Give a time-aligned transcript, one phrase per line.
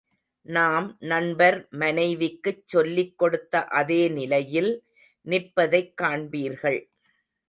[0.45, 4.71] நாம் நண்பர் மனைவிக்குச் சொல்லிக் கொடுத்த அதே நிலையில்
[5.25, 6.79] நிற்பதைக் காண்பீர்கள்.